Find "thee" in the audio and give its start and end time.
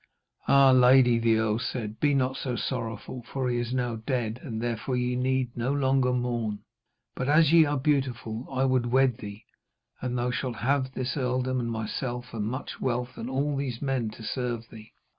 9.19-9.45, 14.71-14.91